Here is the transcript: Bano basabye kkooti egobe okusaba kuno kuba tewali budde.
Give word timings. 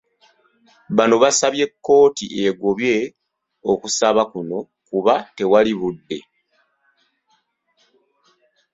Bano 0.95 1.15
basabye 1.23 1.65
kkooti 1.71 2.25
egobe 2.45 2.93
okusaba 3.71 4.21
kuno 4.31 4.57
kuba 4.87 5.13
tewali 5.35 5.73
budde. 5.79 6.17